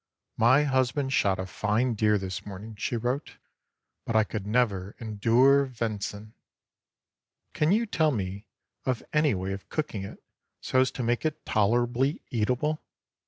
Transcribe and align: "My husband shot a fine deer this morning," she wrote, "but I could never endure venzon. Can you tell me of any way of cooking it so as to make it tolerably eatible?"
"My 0.37 0.63
husband 0.63 1.13
shot 1.13 1.37
a 1.37 1.45
fine 1.45 1.93
deer 1.93 2.17
this 2.17 2.43
morning," 2.43 2.73
she 2.75 2.97
wrote, 2.97 3.37
"but 4.03 4.15
I 4.15 4.23
could 4.23 4.47
never 4.47 4.95
endure 4.97 5.67
venzon. 5.67 6.33
Can 7.53 7.71
you 7.71 7.85
tell 7.85 8.09
me 8.09 8.47
of 8.83 9.03
any 9.13 9.35
way 9.35 9.53
of 9.53 9.69
cooking 9.69 10.01
it 10.03 10.23
so 10.59 10.79
as 10.79 10.89
to 10.93 11.03
make 11.03 11.23
it 11.23 11.45
tolerably 11.45 12.23
eatible?" 12.31 12.79